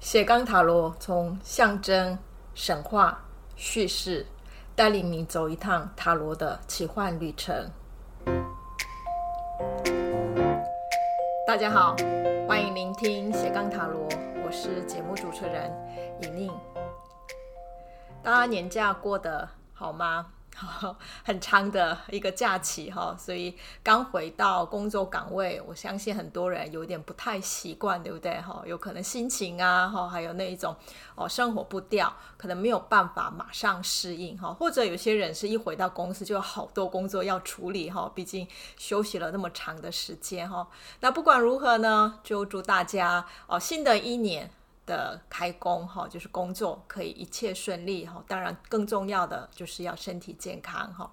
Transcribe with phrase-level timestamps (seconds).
[0.00, 2.18] 斜杠塔罗从象征、
[2.54, 3.22] 神话、
[3.54, 4.26] 叙事，
[4.74, 7.70] 带领你走一趟塔罗的奇幻旅程。
[11.46, 11.94] 大家好，
[12.48, 14.08] 欢迎聆听斜杠塔罗，
[14.42, 15.70] 我是节目主持人
[16.22, 16.50] 尹宁。
[18.22, 20.28] 大家年假过得好吗？
[21.24, 28.62] 很长的一个假期哈，所以刚回到工作岗位，我相信很多人有点不太习惯，对不对哈？
[28.66, 30.76] 有可能心情啊哈，还有那一种
[31.14, 40.68] 哦生活步调，可能没有办法马上适应哈，或者有些人是一回到公司就有好多工作要处理哈，毕竟休息了那么长的时间哈。
[41.00, 44.50] 那不管如何呢，就祝大家哦新的一年。
[44.90, 48.24] 的开工哈，就是工作可以一切顺利哈。
[48.26, 51.08] 当然，更重要的就是要身体健康哈。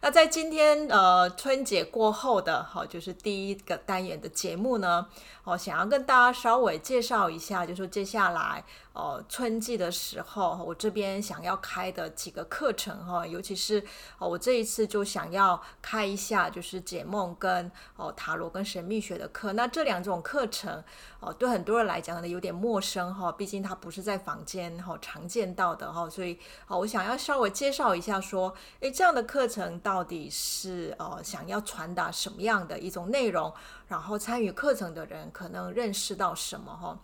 [0.00, 5.08] 那在今天呃春节过后的哈，就是第一个单元的节目呢，
[5.42, 8.64] 我想要跟大家稍微介绍一下，就是接下来。
[8.98, 13.80] 哦，春季的时候，我这边想要开的几个课程哈，尤其是
[14.18, 19.52] 哦，我这一次就想要开一下，就是解梦跟哦塔罗跟神秘学的课。
[19.52, 20.82] 那这两种课程
[21.20, 33.54] 哦，对很多人来讲呢有点陌生哈，毕竟它不是在房间哈常见到的哈，所以哦，我想要稍微介绍一下，说，诶，这样的课程到底是呃想要传达什么样的一种内容，
[33.86, 36.98] 然后参与课程的人可能认识到什么哈。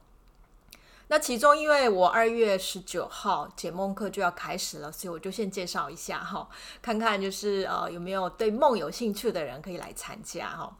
[1.09, 6.49] 那其中，因为我二月十九号解梦课就要开始了，所以我就先介绍一下哈，
[6.81, 10.77] 看看就是呃有没有对梦有兴趣的人可以来参加哈。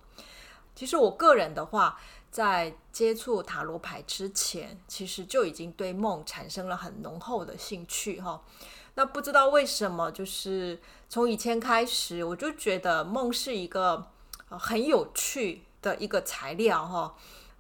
[0.75, 2.01] 其实我个人的话，
[2.31, 8.43] 在接触塔罗牌之前，其实就已经对梦产生了很浓厚的兴趣哈。
[8.95, 14.07] 那不知道为什么，就是从以前开始，我就觉得梦是一个
[14.49, 17.15] 很有趣的一个材料哈。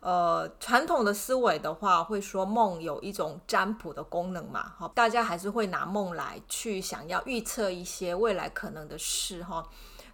[0.05, 9.67] 呃，传统的思维的话，会说梦有一种占卜的功能嘛，哈，大家还是会拿梦来去想要预测一些未来可能的事，哈。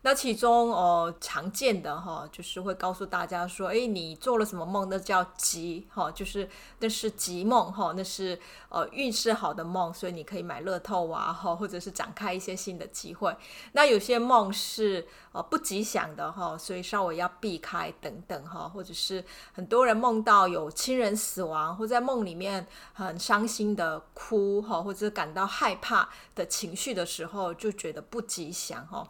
[0.02, 6.48] 那其中哦，常见的哈，就是会告诉大家说，诶，你做了什么梦，那叫吉哈，就是
[6.78, 13.36] 那是吉梦哈，那是呃运势好的梦，所以你可以买乐透啊哈，或者是展开一些新的机会。
[13.72, 29.06] 那有些梦是呃不吉祥的哈，所以稍微要避开等等哈，或者是很多人梦到有亲人死亡，或在梦里面很伤心的哭哈，或者感到害怕的情绪的时候，就觉得不吉祥哈。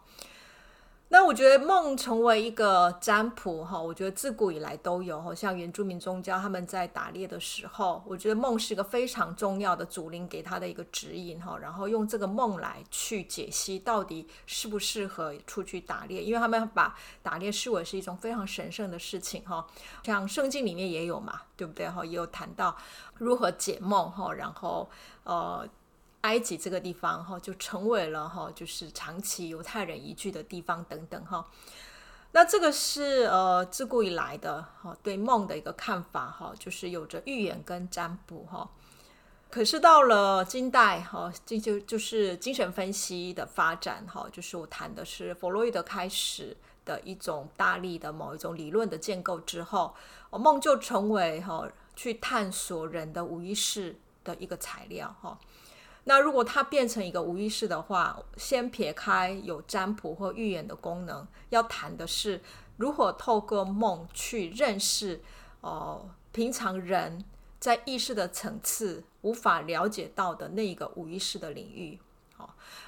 [1.13, 19.67] 那我觉得梦成为一个占卜哈，我觉得自古以来都有哈，像原住民宗教他们在打猎的时候，我觉得梦是一个非常重要的祖灵给他的一个指引哈，然后用这个梦来去解析到底适不适合出去打猎，因为他们把打猎视为是一种非常神圣的事情哈，
[20.05, 22.05] 像圣经里面也有嘛，对不对哈？
[22.05, 22.77] 也有谈到
[23.15, 24.89] 如何解梦哈，然后
[25.25, 25.69] 呃。
[26.23, 31.47] 埃及这个地方哈，就成为了哈，就是长期犹太人移居的地方等等哈。
[32.33, 38.71] 那这个是呃自古以来的哈对梦的一个看法哈，就是有着预言跟占卜哈。
[39.49, 49.93] 可是到了近代哈，这就就是精神分析的发展哈，就是我谈的是弗洛伊德开始的一种大力的某一种理论的建构之后，
[50.31, 55.37] 梦就成为哈去探索人的无意识的一个材料哈。
[56.05, 62.41] 那如果它变成一个无意识的话，先撇开有占卜或预言的功能，要谈的是
[62.77, 65.21] 如何透过梦去认识，
[65.61, 67.25] 哦、平常人
[67.59, 71.99] 在意识的层次无法了解到的那一个无意识的领域。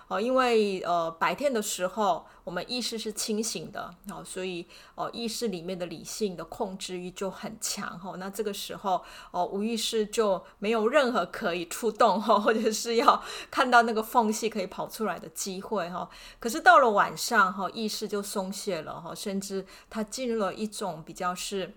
[0.08, 8.14] 哦，因为呃白天的时候我们意识是清醒的，哦，所以哦意识里面的理性的控制欲就很强哈。
[8.18, 16.08] 那这个时候哦无意识就没有任何可以触动哈，或者是要看到那个缝隙可以跑出来的机会哈。
[16.38, 21.74] 可是到了晚上哈，意识就松懈了哈，甚至它进入了一种比较是。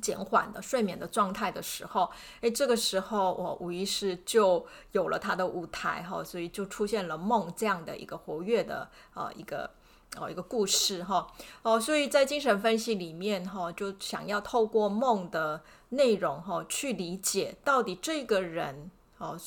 [0.00, 9.70] 减缓的睡眠的状态的时候，诶，这个时候我无疑是就有了他的舞台哈，所以就出现了梦这样的一个活跃的呃一个
[10.16, 11.26] 哦一个故事哈
[11.62, 19.38] 哦，所以在精神分析里面哈，就想要透过梦的内容哈去理解到底这个人哦。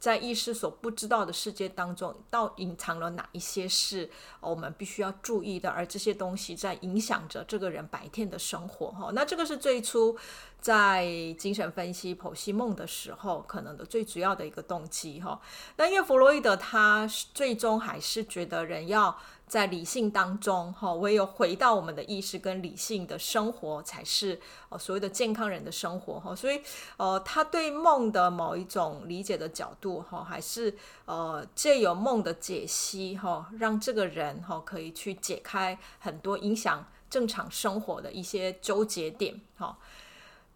[0.00, 4.10] 在意识所不知道的世界当中，到隐藏了哪一些事，
[4.40, 9.10] 我们必须要注意的，而这些东西在影响着这个人白天的生活哈。
[9.12, 10.16] 那这个是最初
[10.58, 11.06] 在
[11.38, 15.38] 精神分析剖析梦的时候，可能的最主要的一个动机哈。
[15.76, 19.14] 那因为弗洛伊德他最终还是觉得人要
[19.50, 24.38] 在理性当中哈，唯有回到我们的意识跟理性的生活，才是
[24.68, 26.36] 呃所谓的健康人的生活哈。
[26.36, 26.62] 所以
[26.96, 30.72] 呃，他对梦的某一种理解的角度哈，还是
[31.04, 39.76] 呃借由梦的解析哈，让这个人哈可以去解开很多影响正常生活的一些纠结点哈。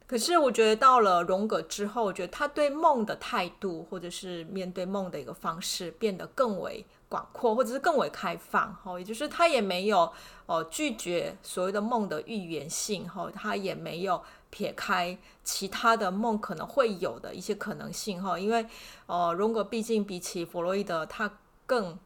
[0.06, 8.74] 可是我觉得到了荣格之后，我觉得他对梦的态度，或者是面对梦的一个方式，变得更为广阔，或者是更为开放。
[8.82, 10.12] 哈，也就是他也没有
[10.46, 14.20] 哦拒绝所谓的梦的预言性，哈，他也没有
[14.50, 18.66] 撇开其他的梦可能会有的一些可能性，哈，因为
[19.06, 21.96] 呃荣格毕竟比起弗洛伊德，他更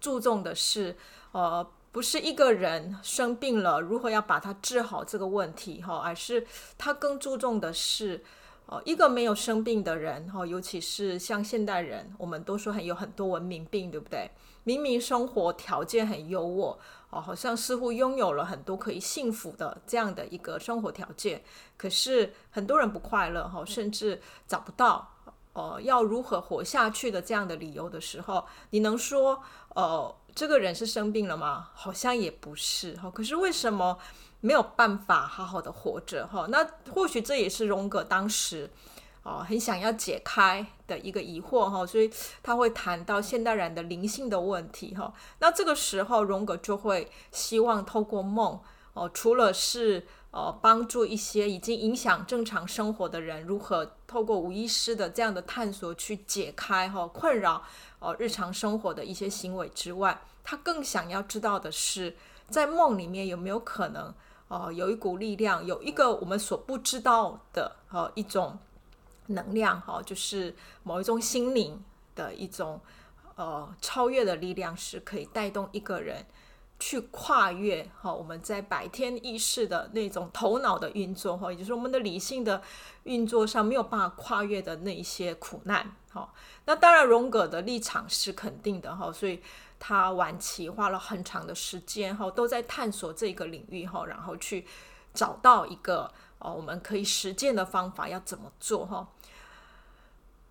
[0.00, 0.96] 注重的是
[1.32, 1.68] 呃。
[1.90, 6.46] 不是一个人生病了，如何要把他治好这个问题哈，而是
[6.76, 8.22] 他更注重的是，
[8.68, 14.30] 哦，一个没有生病的人哈，尤其是像现代人，我们都说很有很多文明病，对不对？
[14.64, 16.76] 明明生活条件很优渥
[17.08, 21.42] 哦，好像似乎拥有了很多可以幸福的这样的一个生活条件，
[21.78, 25.14] 可是很多人不快乐哈，甚至找不到
[25.54, 29.42] 呃要如何活下去的这样的理由的时候，你能说
[29.74, 30.14] 呃？
[30.34, 31.70] 这个人是生病了吗？
[31.74, 33.10] 好像也不是哈。
[33.10, 33.98] 可是为什么
[34.40, 36.46] 没有办法好好的活着哈？
[36.48, 38.70] 那或许这也是荣格当时
[39.22, 41.84] 哦很想要解开的一个疑惑哈。
[41.84, 42.10] 所以
[42.42, 45.12] 他会谈到现代人的灵性的问题哈。
[45.40, 48.60] 那这个时候荣格就会希望透过梦
[48.94, 57.62] 哦，除了是呃帮助一些已经影响正常生活的人如何透过无意识的这样的探索去解开哈困扰。
[58.00, 62.16] 哦，日常生活的一些行为之外，他更想要知道的是，
[62.48, 64.14] 在梦里面有没有可能，
[64.48, 68.58] 哦，有一股力量，有一个我们所不知道的，哦，一种
[69.26, 71.84] 能量，哈，就是某一种心灵
[72.14, 72.80] 的一种，
[73.36, 76.24] 呃，超越的力量，是可以带动一个人
[76.78, 82.62] 去跨越，哈，我们在白天意识的那种头脑的运作，哈，也就是我们的理性的
[83.02, 85.94] 运作上没有办法跨越的那一些苦难。
[86.10, 86.32] 好，
[86.64, 89.42] 那当然，荣格的立场是肯定的哈，所以
[89.78, 94.66] 他晚期花了很长的时间哈，都在探索这个领域哈，然后去
[95.14, 99.08] 找到一个哦，我们可以实践的方法要怎么做哈。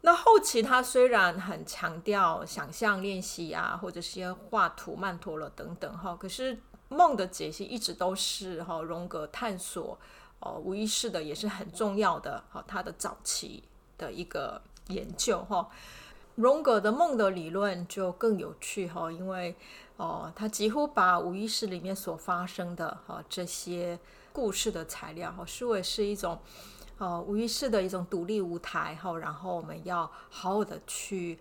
[0.01, 6.59] 那后期他虽然很强调想象练习啊，或者是画图、曼陀罗等等哈，可是
[6.89, 9.99] 梦的解析一直都是哈，荣格探索
[10.39, 13.63] 哦无意识的也是很重要的哈，他的早期
[13.97, 14.61] 的一个。
[14.89, 15.69] 研究哈，
[16.37, 19.55] 荣格的梦的理论就更有趣哈，因为
[19.97, 23.99] 哦，他几乎把无意识里面所发生的哈这些
[24.31, 26.37] 故事的材料哈，视为是一种
[26.99, 31.39] 呃无意识的一种独立舞台哈，然后我们要好好的去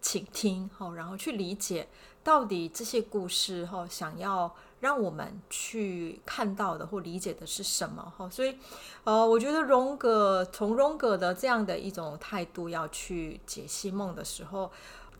[0.00, 1.88] 倾听哈，然后去理解
[2.22, 4.54] 到底这些故事哈想要。
[4.80, 8.28] 让我们去看到的或理解的是什么哈？
[8.30, 8.56] 所以，
[9.04, 14.70] 呃，我觉得荣格从荣格的这样的一种态度要去解析梦的时候，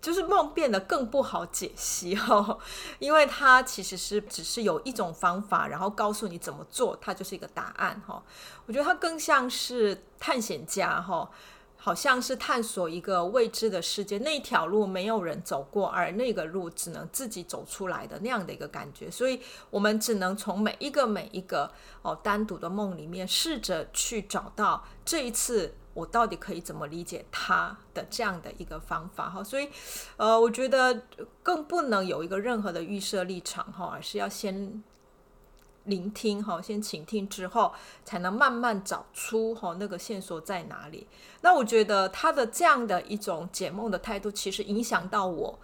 [0.01, 2.57] 就是梦变得更不好解析哈，
[3.01, 8.23] 因为它其实是只是有一种方法，然后告诉你怎么做，它就是一个答案哈。
[8.67, 11.29] 我觉得它更像是探险家哈。
[11.89, 19.11] 好像是探索一个未知的世界，那条路没有人走过，而那个路只能自己走出来的那样的一个感觉。
[19.11, 19.41] 所以，
[19.71, 29.43] 我们只能从每一个每一个哦单独的梦里面，试着去找到这一次我到底可以怎么理解它的这样的一个方法哈。
[29.43, 29.71] 所以，
[30.19, 31.05] 呃，我觉得
[31.43, 34.85] 更不能有一个任何的预设立场哈，而是要先。
[35.89, 37.73] 聆听哈，先倾听之后，
[38.05, 41.07] 才能慢慢找出哈那个线索在哪里。
[41.41, 45.59] 那我觉得他的这样的一种解梦的态度，其实影响到我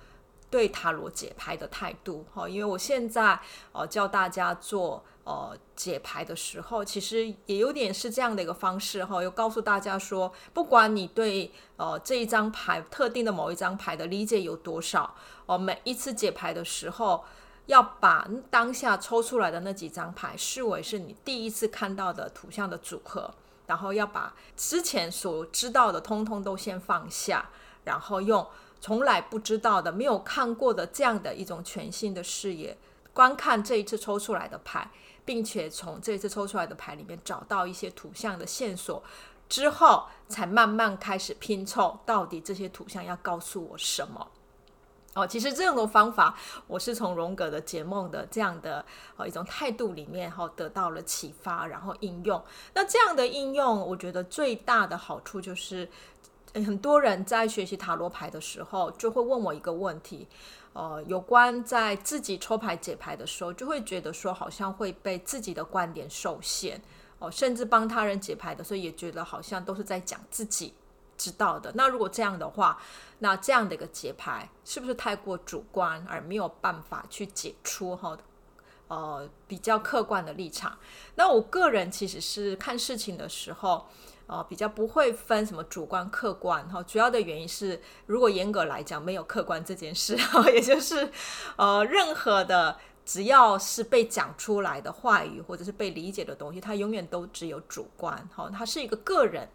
[0.51, 2.49] 对塔罗解牌的态度哈。
[2.49, 3.39] 因为我现在
[3.73, 15.15] 呃教大家做呃解牌的时候，其实也有点是这样的一个方式哈，又告诉大家说，不管你对呃这一张牌特定的某一张牌的理解有多少，
[15.47, 17.25] 哦，每一次解牌的时候。
[17.67, 23.33] 要把当下抽出来的那几张牌视为是你第一次看到的图像的组合，
[23.67, 27.49] 然后要把之前所知道的通通都先放下，
[27.85, 28.47] 然后用
[28.81, 32.77] 从来不知道的、没有看过的这样的一种全新的视野
[33.15, 34.91] 观看这一次抽出来的牌，
[35.25, 39.03] 并且从这一次抽出来的牌里面找到一些图像的线索，
[39.49, 44.31] 之后才慢慢开始拼凑，到底这些图像要告诉我什么。
[45.15, 48.85] 哦，其实这样的方法，我是从荣格的解梦的这样的
[49.17, 52.43] 呃一种态度里面哈得到了启发，然后应用。
[52.75, 55.89] 那这样的应用，我觉得最大的好处就是，
[56.55, 60.27] 很多人在学习塔罗牌的时候，就会问我一个问题，
[60.73, 66.81] 呃，有关在自己抽牌解牌的时候，就会觉得说好像会被自己的观点受限，
[67.21, 70.75] 哦，甚至帮他人解牌的时候，也觉得好像都是在讲自己。
[71.17, 71.71] 知道的。
[71.77, 72.77] 那如果这样的话，
[73.25, 78.15] 那这样的一个节拍是不是太过主观，而没有办法去解出哈
[78.89, 80.79] 呃比较客观的立场？
[81.15, 83.87] 那我个人其实是看事情的时候，
[84.27, 86.83] 呃比较不会分什么主观客观哈。
[86.83, 91.11] 主要的原因是，如果严格来讲没有客观这件事哈， 也就是
[91.57, 92.77] 呃任何的
[93.07, 99.49] 只要是被讲出来的话语或者是被理解的东西，它永远都只有主观哈，它是一个个人。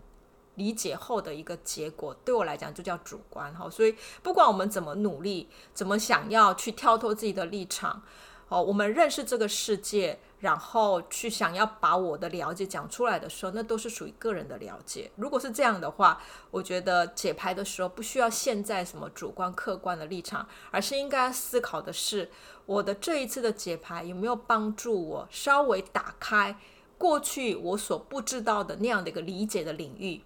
[0.60, 3.68] 理解后的一个结果，对我来讲就叫主观哈。
[3.70, 8.04] 所以不管我们怎么努力，怎么想要去跳脱自己的立场，
[8.50, 15.10] 哦，我们认识这个世界，然后去想要把我的了解讲出来的时候，那都是属于个人的了解。
[15.16, 22.30] 如果是这样的话，我觉得解牌的时候不需要现在什么主观客观的立场，而是应该思考的是，
[22.66, 26.58] 我的这一次的解牌有没有帮助我稍微打开
[26.98, 30.22] 过去我所不知道的那样的一个理解的领域。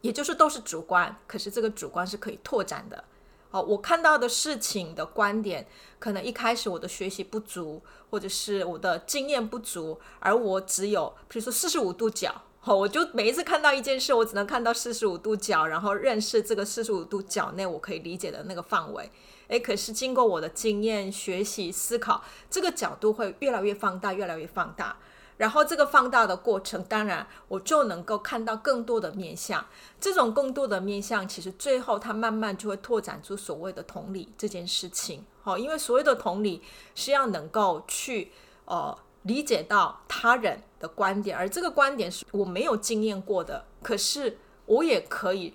[0.00, 3.04] 也就是都是主观，可是这个主观是可以拓展的。
[3.50, 5.66] 好，我看到的事情的观点，
[5.98, 19.10] 可能一开始我的学习不足，或者是我的经验不足，而我只有，比如说四十五度角，好，我就每一次看到一件事，我只能看到四十五度角，然后认识这个四十五度角内我可以理解的那个范围。
[19.48, 24.98] 诶，可是经过我的经验、学习、思考，这个角度会越来越放大，越来越放大。
[25.38, 29.64] 然后这个放大的过程，当然我就能够看到更多的面相。
[30.00, 35.24] 这种更多的面相，其实最后它慢慢就会拓展出所谓的同理这件事情。
[35.40, 36.60] 好，因为所谓的同理
[36.96, 38.32] 是要能够去
[38.64, 45.54] 呃理解到他人的观点，而这个观点是我没有经验过的，可是我也可以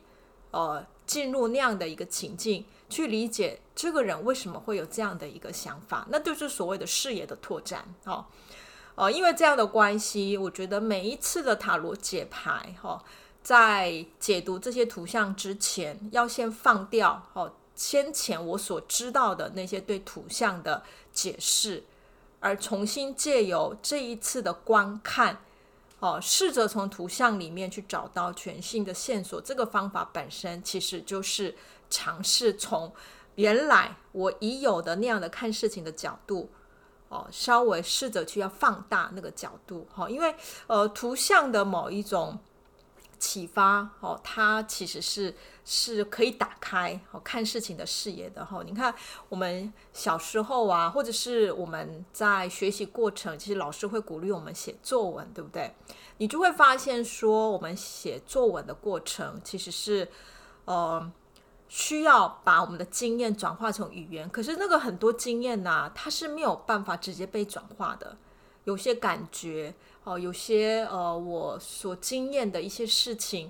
[0.51, 7.83] 呃进入那样的一个情境，去理解这个人为什么会有这样的一个想法，那就是所谓的视野的拓展。
[8.05, 8.31] 好。
[8.95, 13.03] 呃，因为这样的关系，我觉得每一次的塔罗解牌，哈、哦，
[13.41, 21.83] 在解读这些图像之前，要先放掉哦先前我所知道的那些对图像的解释，
[22.39, 25.39] 而重新借由这一次的观看，
[25.97, 29.41] 哦，试着从图像里面去找到全新的线索。
[29.41, 31.55] 这个方法本身其实就是
[31.89, 32.93] 尝试从
[33.35, 36.51] 原来我已有的那样的看事情的角度。
[37.13, 42.39] 哦，稍微试着去要放大那个角度，哈，因为呃，图像的某一种
[43.19, 48.63] 启发，哦，它其实是是可以打开哦看事情的视野的，哈。
[48.65, 48.91] 你看
[49.29, 55.71] 我们小时候啊，或者是我们在学习过程，其实老师会鼓励我们写作文，对不对？
[56.17, 60.09] 你就会发现说，我们写作文的过程其实是
[60.65, 61.11] 呃。
[61.75, 68.15] 需要把我们的经验转化成语言，可是那个很多经验呐、它是没有办法直接被转化的。
[68.65, 73.49] 有些感觉哦，有些呃，我所经验的一些事情，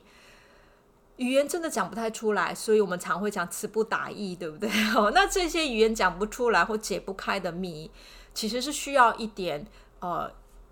[1.18, 4.70] 语言真的讲不太出来，所以我们常会讲词不达意，对不对？
[4.96, 7.92] 哦，那这些语言讲不出来或解不开的谜，
[8.34, 9.68] 其实是需要一点
[10.00, 10.32] 呃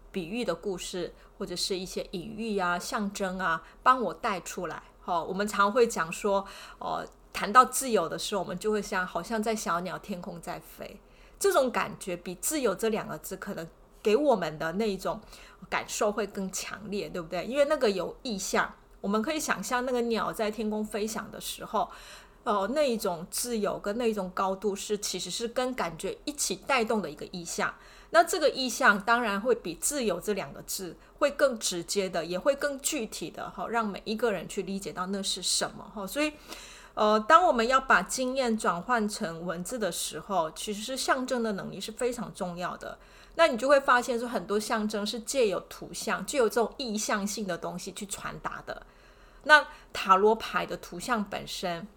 [0.09, 4.81] 比喻的故事，或者是一些隐喻啊、象征啊，帮我带出来。
[5.03, 6.47] 哦，我们常会讲说，
[6.79, 7.05] 哦。
[7.33, 10.99] 谈到自由的时候，我们就会像好像在小鸟天空在飞，
[11.39, 13.67] 这种感觉比自由这两个字可能
[14.03, 15.19] 给我们的那一种
[15.69, 17.45] 感受会更强烈，对不对？
[17.45, 21.89] 因为那个有意象，我们可以想象那个鸟在天空飞翔的时候，
[22.43, 27.73] 哦、呃，那一种自由跟那一种高度是其实是跟感觉一起带动的一个意象。
[28.09, 36.33] 那这个意象当然会比自由这两个字会更直接的，也会更具体的哈，让每一个人去理解到那是什么哈，所以。
[37.01, 42.95] 呃，当我们要把经验转换成文字的时候，其实是象征的能力是非常重要的。
[43.33, 48.85] 那你就会发现说，很多象征是借由图像，借由这种意象性的东西去传达的。
[49.45, 51.87] 那塔罗牌的图像本身，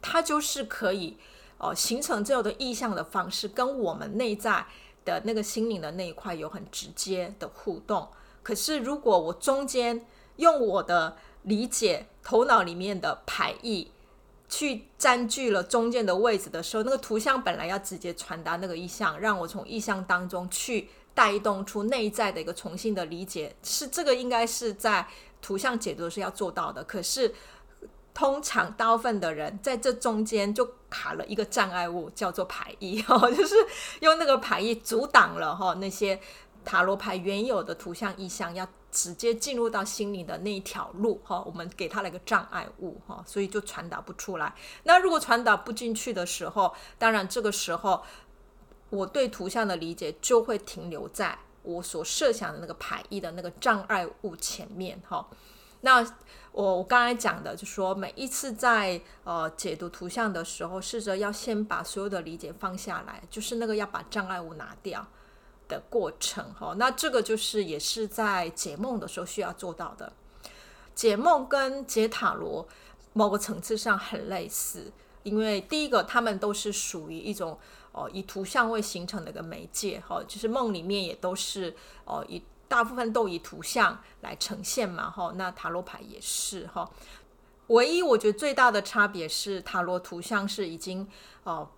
[0.00, 1.16] 它就是可以
[1.58, 4.64] 呃形成这样的意象的方式，跟我们内在
[5.04, 8.08] 的那个心灵的那一块有很直接的互动。
[8.44, 10.06] 可是如果我中间
[10.36, 13.90] 用我的理解，头脑里面的牌意。
[14.50, 25.06] 去占据了中间的位置的时候，那个图像本来要直接传达那个意象，让我从意象当中去带动出内在的一个重新的理解，是这个应该是在
[25.40, 26.82] 图像解读是要做到的。
[26.82, 27.32] 可是
[28.12, 33.54] 通常大部分的人在这中间就卡了一个障碍物，叫做牌意，哈， 就是
[34.00, 36.20] 用那个牌意阻挡了哈那些
[36.64, 44.54] 塔罗牌原有的图像意象要直接进入到心灵的那一条路，哈，我们给他了一个障碍物，哈，所以就传达不出来。
[44.84, 48.02] 那如果传导不进去的时候，当然这个时候
[48.90, 55.28] 我对图像的理解就会停留在我所设想的那个排异的那个障碍物前面，哈。
[55.82, 56.00] 那
[56.52, 65.06] 我我刚才讲的，就说每一次在呃解读图像的时候，试着要先把所有的理解放下来，就是那个要把障碍物拿掉
[65.70, 66.74] 的过程哈。
[66.76, 70.12] 那这个就是也是在解梦的时候需要做到的。
[70.94, 72.68] 解梦跟解塔罗
[73.14, 77.58] 某个层次上很类似，因为第一个他们都是属于一种
[77.92, 81.74] 哦、以图像为形成的一个媒介哈，就是梦里面也都是
[82.04, 82.42] 哦、以。
[82.70, 86.88] 大部分都以图像来呈现嘛，哈，那塔罗牌也是哈。
[87.66, 91.04] 唯一我觉得最大的差别是塔罗图像是已经
[91.42, 91.68] 哦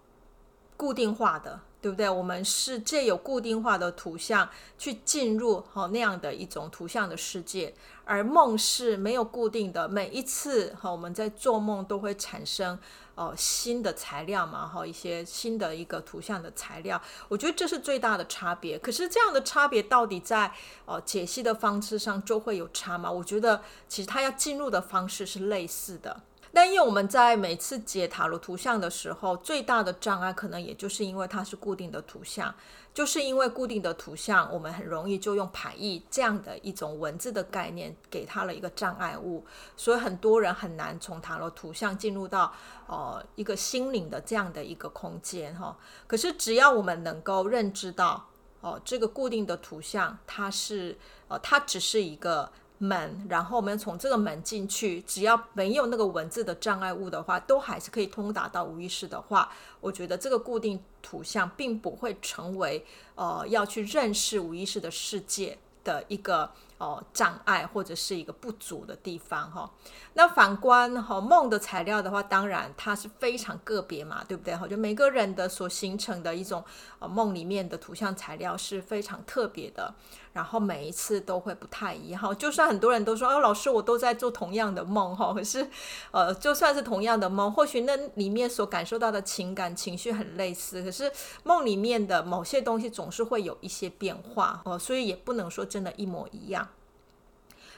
[0.76, 2.08] 固定化的，对不对？
[2.08, 4.48] 我们是借有固定化的图像
[4.78, 7.74] 去进入哈那样的一种图像的世界，
[8.06, 12.78] 而梦是没有固定的，每一次哈我们在做梦都会产生。
[13.14, 18.78] 哦，新的材料嘛，哈，一些新的一个图像的材料，我觉得这是最大的差别。
[18.78, 20.50] 可是这样的差别到底在
[20.86, 23.12] 哦解析的方式上就会有差吗？
[23.12, 26.22] 我觉得其实它要进入的方式是类似的。
[26.54, 32.54] 但因为我们在每次解塔罗图像的时候，最大的障碍可能也就是因为它是固定的图像，
[32.92, 39.46] 就是因为固定的图像，我们很容易就用排异这样的一种文字的概念给它了一个障碍物，
[39.78, 42.52] 所以很多人很难从塔罗图像进入到
[42.86, 45.74] 呃一个心灵的这样的一个空间哈。
[46.06, 48.28] 可是只要我们能够认知到
[48.60, 52.52] 哦，这个固定的图像它是呃它只是一个。
[52.82, 59.48] 门，然后我们从这个门进去，只要没有那个文字的障碍物的话，都还是可以通达到无意识的话，
[59.80, 62.84] 我觉得这个固定图像并不会成为
[63.14, 66.50] 呃要去认识无意识的世界的一个。
[66.82, 69.70] 哦，障碍或者是一个不足的地方哈。
[70.14, 74.66] 那反观哈梦的材料的话，当然它是非常个别嘛，对不对哈？
[74.66, 76.64] 就每个人的所形成的一种
[76.98, 79.94] 呃梦里面的图像材料是非常特别的，
[80.32, 82.36] 然后每一次都会不太一样。
[82.36, 85.70] 就算很多人都说哦，老师我都在做同样的梦哈，可是
[86.10, 91.12] 呃就算是同样的梦，或许那里面所感受到的情感情绪很类似，可是
[91.44, 96.68] 梦里面的某些东西总是会有一些变化哦，所以也不能说真的一模一样。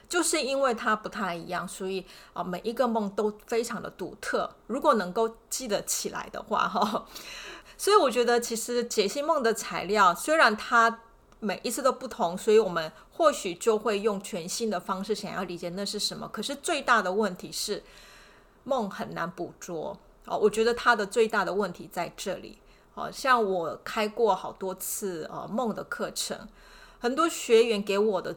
[0.09, 4.55] 就是因为它不太一样，所以啊，每一个梦都非常的独特。
[4.67, 7.07] 如果能够记得起来的话，哈，
[7.77, 11.01] 所以我觉得其实解析梦的材料虽然它
[11.41, 16.29] 每一次都不同，所以我们或许就会用全新的方式想要理解那是什么。
[16.29, 17.83] 可是最大的问题是
[18.65, 20.37] 梦很难捕捉哦。
[20.37, 22.59] 我觉得它的最大的问题在这里。
[22.95, 26.49] 好像我开过好多次呃梦的课程，
[27.01, 28.37] 很多学员给我的。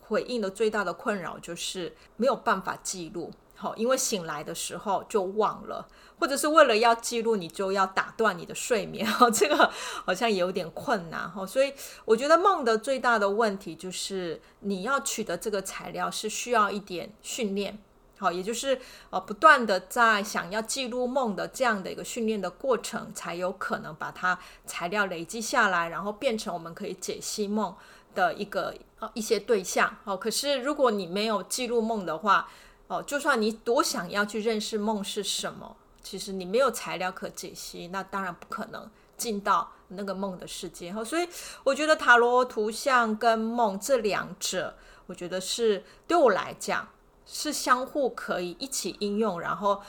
[0.00, 9.70] 回应的最大的困扰就是没有办法记录，好，因为醒来的时候就忘了，或者是为了要记录，你就要打断你的睡眠， 哈，这个
[10.04, 11.72] 好像也有点困难，哈，所以
[12.04, 17.78] 我觉得梦的最大的问题就是你要取得这个材料是需要一点训练，
[18.18, 27.74] 好，也就是呃不断的在想要记录梦的这样的一个训练的过程，才有可能把它材料累积下来，然后变成我们可以解析梦
[28.18, 32.50] 的一个呃一些对象哦，可是如果你没有记录梦的话
[32.88, 41.04] 哦，就算你多想要去认识梦是什么，其实你没有材料可解析，那当然不可能进到那个梦的世界哈。
[41.04, 41.28] 所以
[41.62, 44.74] 我觉得塔罗图像跟梦这两者，
[45.06, 46.88] 我觉得是对我来讲
[47.24, 49.80] 是相互可以一起应用，然后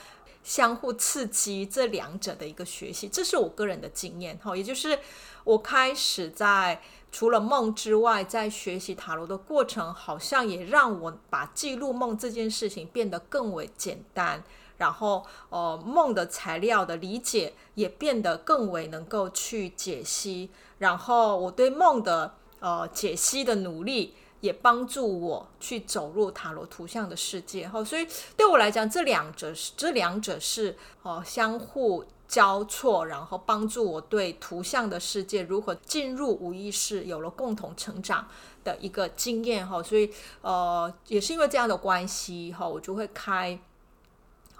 [0.44, 4.56] 相互刺激这两者的一个学习，这是我个人的经验哈。
[4.56, 5.00] 也就是
[5.42, 6.80] 我开始在。
[7.12, 14.42] 除了梦之外，在学习塔罗的过程，好像也让我把记录梦这件事情变得更为简单，
[14.78, 27.68] 然后，呃，梦的材料的理解也变得更为能够去解析，然后我对梦的呃解析的努力，也帮助我去走入塔罗图像的世界。
[27.68, 32.04] 哈，所以对我来讲，这两者是这两者是哦相互。
[32.30, 38.24] 交错，然后帮助我对图像的世界如何进入无意识有了共同成长
[38.62, 40.08] 的一个经验哈，所以
[40.40, 43.58] 呃也是因为这样的关系哈，我就会开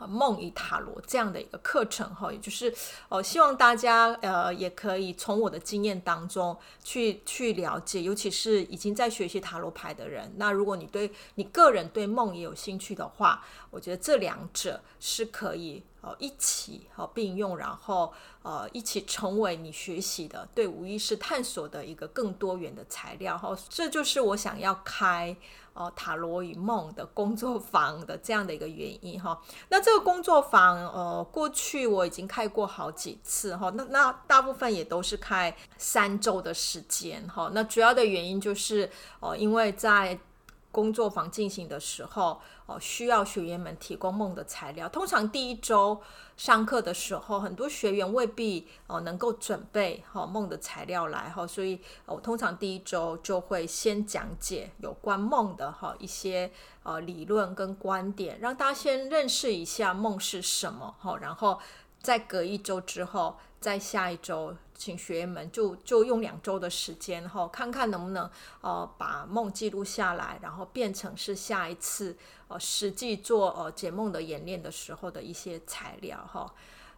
[0.07, 2.75] 梦与塔罗这样的一个课程哈，也就是
[3.09, 10.33] 哦，希望大家呃也可以从我的经验当中去去了解，尤其是已经在学习塔罗牌的人。
[10.37, 23.57] 那如果你对你个人对梦也有兴趣的话，我觉得这两者是可以哦一起和并用，然后呃一起成为你学习的对无意识探索的一个更多元的材料哈。
[23.69, 25.37] 这就是我想要开。
[25.81, 29.41] 哦，塔罗与梦的工作坊的这样的一个原因哈，
[29.71, 38.91] 那这个工作坊呃，过去我已经开过好几次哈，那那大部分也都是开三周的时间哈，那主要的原因就是
[39.21, 40.19] 哦，因为在
[40.73, 44.89] 工作坊进行的时候，哦，需要学员们提供梦的材料。
[44.89, 46.01] 通常第一周
[46.37, 56.51] 上课的时候，很多学员未必哦能够准备好梦的材料来哈，所以我通常第一周就会先讲解有关梦的哈一些
[56.83, 61.59] 呃理论跟观点，让大家先认识一下梦是什么哈，然后
[62.01, 64.57] 再隔一周之后，在下一周。
[64.81, 68.31] 请学员们就就用两周的时间哈，看看能不能
[68.63, 72.17] 呃把梦记录下来，然后变成是下一次
[72.49, 76.51] 呃实际做呃解梦的演练的时候的一些材料哈。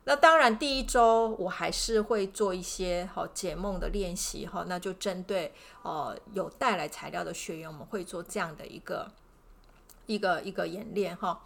[0.05, 9.11] 那当然第一周我还是会做一些好解梦的练习哈，那就针对呃有带来材料的学员，我们会做这样的一个
[10.07, 11.42] 一个一个演练哈。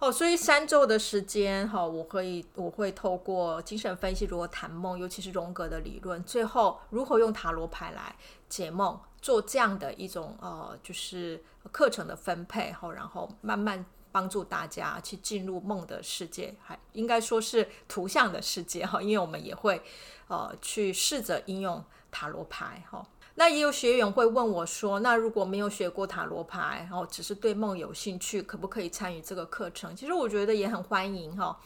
[0.00, 8.16] 哦，所以三周的时间，哈，我会我会透过精神分析，如何谈梦，尤其是荣格的理论，最后如何用塔罗牌来
[8.48, 19.82] 解梦，做这样的一种呃，就是课程的分配，哈，然后慢慢帮助大家去进入梦的世界，还应该说是图像的世界，哈，因为我们也会
[20.28, 23.06] 呃去试着应用塔罗牌，哈。
[23.36, 31.58] 那也有学员会问我说：“那如果没有学过塔罗牌，然后只是对梦有兴趣，可不可以参与这个课程？”其实我觉得也很欢迎哈，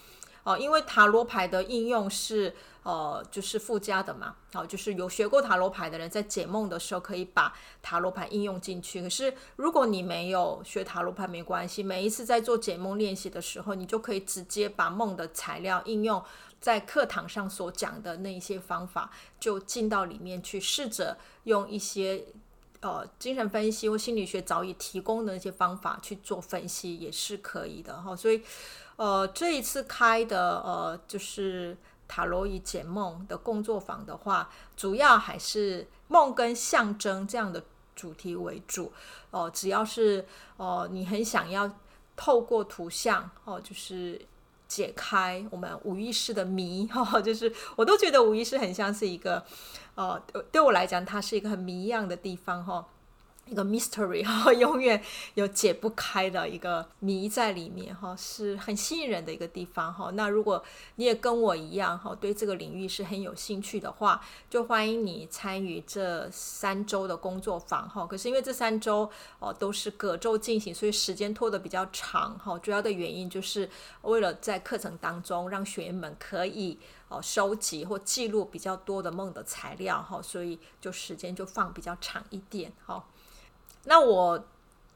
[0.44, 9.03] 哦，因为塔罗牌的应用是呃，就是附加的嘛，哦，就是有学过塔罗牌的人在解梦的时候可以把塔罗牌应用进去。
[9.03, 16.22] 可是如果你没有学塔罗牌，没关系，每一次在做解梦练习的时候，你就可以直接把梦的材料应用。
[16.64, 22.24] 在课堂上所讲的那一些方法，就进到里面去，试着用一些
[22.81, 28.16] 呃精神分析或心理学早已提供的那些方法去做分析，也是可以的哈。
[28.16, 28.42] 所以，
[28.96, 31.77] 呃，这一次开的呃就是
[32.09, 37.62] 塔罗与解梦的工作坊的话，主要还是梦跟象征这样的
[37.94, 38.90] 主题为主。
[39.31, 40.24] 哦、只要是
[40.57, 41.70] 呃你很想要
[42.16, 44.18] 透过图像哦、就是。
[44.75, 49.45] 解开我们无意识的谜， 哈，就是我都觉得无意识很像是一个，
[49.95, 52.85] 呃，对我来讲，它是一个很谜一样的地方，哈。
[53.47, 55.03] 一个 mystery 哈，永远
[55.35, 60.11] 有解不开的一个谜在里面哈，是很吸引人的一个地方哈。
[60.15, 60.65] 那如果
[60.97, 68.07] 你也跟我一样哈，对这个领域是很有兴趣的话，就欢迎你参与这三周的工作坊哈。
[68.07, 72.59] 可是因为这三周哦都是隔周进行，所以时间拖得比较长哈。
[72.59, 73.69] 主要的原因就是
[74.03, 76.79] 为了在课程当中让学员们可以
[77.09, 83.05] 哦收集或记录比较多的梦的材料哈，所以就时间就放比较长一点哈。
[83.85, 84.42] 那我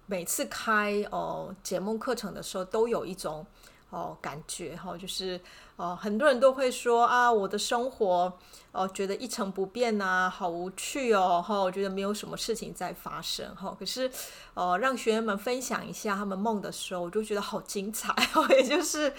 [0.06, 3.46] 每次开哦解梦课程的时候，都有一种
[3.90, 5.38] 哦感觉哈，就是
[5.76, 8.32] 哦很多人都会说啊，我的生活
[8.72, 13.76] 哦觉得一成不变呐，好无趣哦哈，我觉得没有什么事情在发生哈。
[13.78, 14.10] 可是
[14.54, 18.46] 哦让学员们分享一下他们梦的时候，我就觉得好精彩哦。
[18.50, 19.12] 也就是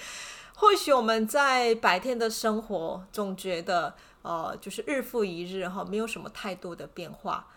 [0.55, 7.47] 或许我们在白天的生活总觉得呃就是日复一日哈，没有什么太多的变化。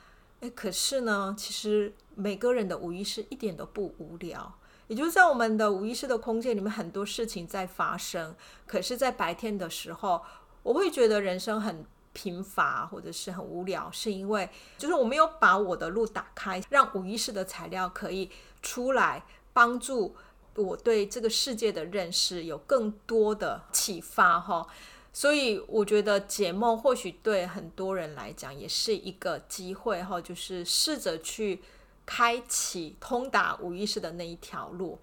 [0.43, 4.53] 诶，可是呢，其实每个人的无意识一点都不无聊，
[4.89, 8.35] 也就是在我们的无意识的空间里面，很多事情在发生。
[8.67, 10.21] 可是，在白天的时候，
[10.65, 18.29] 我会觉得人生很贫乏，或者是很无聊，是因为就是我没有把我的路打开，让无意识的材料可以
[18.61, 20.17] 出来，帮助
[20.57, 24.67] 我对这个世界的认识有更多的启发，哈。
[25.15, 31.61] 所以我觉得解梦或许对很多人来讲也是一个机会哈，就是试着去
[32.07, 34.99] 开启通达无意识的那一条路。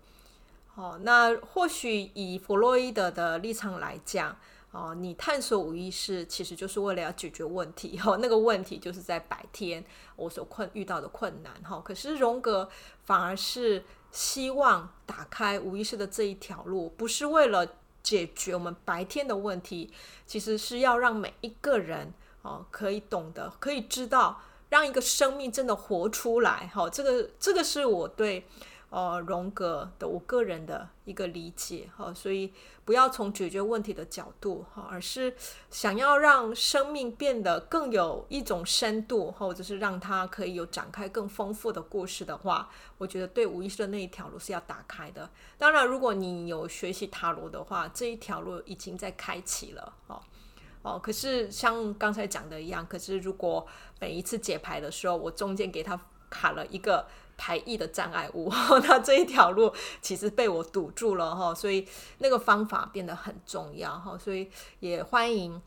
[0.74, 4.36] 哦，那或许以弗洛伊德的立场来讲，
[4.72, 11.80] 哦，你探索无意识其实就是为了要解决问题，哦， 那个问题就是在白天我所困遇到的困难，哈。
[11.86, 12.68] 可是荣格
[13.04, 17.76] 反而是希望打开无意识的这一条路，不是为了。
[18.10, 19.94] 解决我们白天的问题，
[20.26, 26.72] 其实是要让每一个人哦，可以懂得，可以知道，让一个生命真的活出来。
[26.74, 28.48] 好，这个这个是我对
[28.92, 32.52] 呃，荣格的我个人的一个理解哈，所以
[32.84, 35.36] 不要从解决问题的角度哈，而是
[35.70, 45.30] 想要让生命变得更有一种深度，或者是让它可以有展开更丰富的故事的话，我觉得对无意识的那一条路是要打开的。
[45.60, 50.20] 当然，如果你有学习塔罗的话，这一条路已经在开启了哦
[50.82, 50.98] 哦。
[50.98, 53.68] 可是像刚才讲的一样，可是如果
[54.00, 57.06] 每一次解牌的时候，我中间给他卡了一个。
[57.40, 58.52] 排异的障碍物，
[58.84, 65.60] 那这一条路其实被我堵住了哈，所以那个方法变得很重要哈，所以也欢迎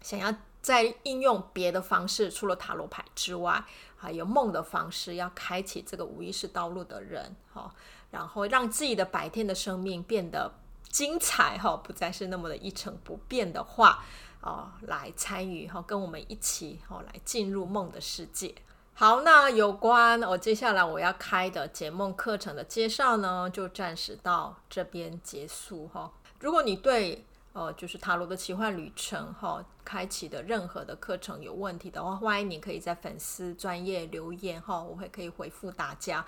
[0.00, 3.64] 想要再应用别的方式，除了塔罗牌之外，
[3.96, 7.74] 还有梦的方式，要开启这个无意识道路的人哈，
[8.12, 10.54] 然后让自己的白天的生命变得
[10.88, 14.04] 精彩哈，不再是那么的一成不变的话
[14.40, 18.54] 哦，来参与哈，跟我们一起哈，来进入梦的世界。
[19.02, 36.24] 好，那有关我、接下来我要开的解梦课程的介绍呢，就暂时到这边结束哈、如果你对呃就是塔罗的奇幻旅程哈、开启的任何的课程有问题的话，欢迎你可以在粉丝专页留言哈、我会可以回复大家。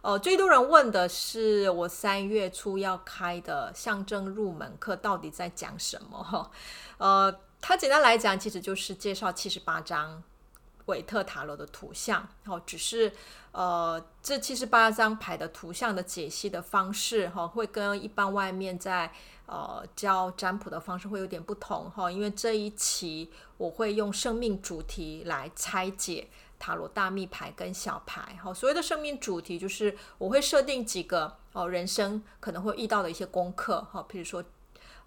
[0.00, 6.50] 呃，最多人问的是我三月初要开的象征入门课到底在讲什么哈？
[6.98, 10.24] 呃，它简单来讲，其实就是介绍七十八章。
[10.86, 13.12] 韦特塔罗的图像，哦，只是
[13.52, 19.12] 呃，这七十八张牌的图像的解析的方式，哈，会跟一般外面在
[19.46, 34.44] 呃教占卜的方式会有点不同，哈，因为这一期我会用生命主题来拆解塔罗大密牌跟小牌，哈，所谓的生命主题就是我会设定几个哦，人生可能会遇到的一些功课，哈，譬如说。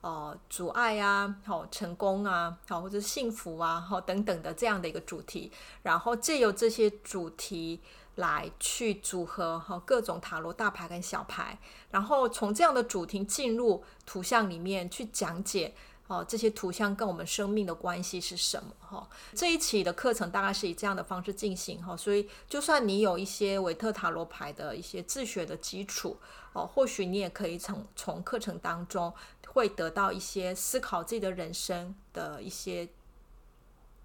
[0.02, 5.52] 呃，阻碍啊，好、哦，成功啊，好，或者幸福啊，好、哦，等等的这样的一个主题，
[5.84, 7.82] 然后借由这些主题
[8.16, 11.60] 来去组合哈、哦、各种塔罗大牌跟小牌，
[11.92, 15.76] 然后从这样的主题进入图像里面去讲解
[16.08, 19.08] 哦，这些图像跟我们生命的关系是什么哈、哦？
[19.36, 26.18] 这一期的课程大概是以这样的方式进行哈、哦，所以就算你有一些维特塔罗牌的一些自学的基础
[26.54, 29.14] 哦，或许你也可以从从课程当中。
[29.60, 32.88] 会得到一些思考自己的人生的一些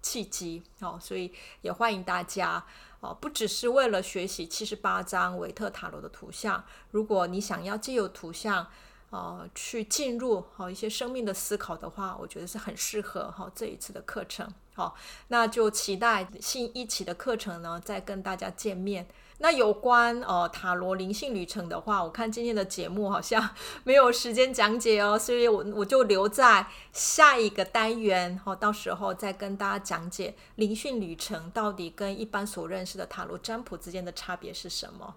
[0.01, 2.65] 契机哦，所以也欢迎大家
[2.99, 8.67] 哦，不只是为了学习七十八张维特塔罗的图像，如果你想要借由图像
[9.15, 14.45] 呃去进入好一些生命的思考的话，我觉得是很适合哈这一次的课程。
[14.73, 14.93] 好，
[15.29, 19.07] 那就期待新一期的课程呢，再跟大家见面。
[19.37, 23.51] 那有关呃塔罗灵性旅程的话，我看今天的节目好像
[23.85, 35.15] 没有时间讲解哦，所以我我就留在下一个单元哦，到时候再跟大家讲解灵性旅程到底跟一般所认识的塔罗占卜之间的差别是什么。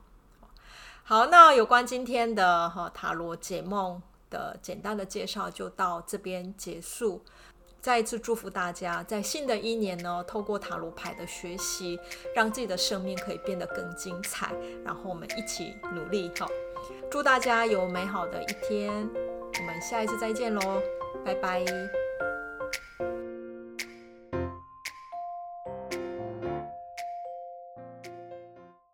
[1.09, 7.25] 好，那有关今天的哈塔罗解梦的简单的介绍就到这边结束。
[7.81, 11.99] 再一次祝福大家，在新的一年呢，透过塔罗牌的学习，
[12.37, 14.53] 让自己的生命可以变得更精彩。
[14.85, 16.47] 然后我们一起努力，好，
[17.11, 18.93] 祝大家有美好的一天。
[19.59, 20.83] 我们下一次再见喽，
[21.25, 21.65] 拜拜。